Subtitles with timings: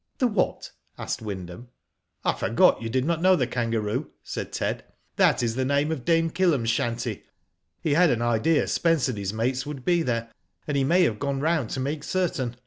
[0.17, 1.67] ""The what?" asked Wyndham."
[2.25, 4.83] I forgot you did not know the' Kangaroo/" said Ted.
[5.17, 7.23] .That is the name of Dame Kill'em's shanty.
[7.83, 10.31] He had an idea Spence and his mates would be there,
[10.67, 12.55] and he may have gone round to make certain.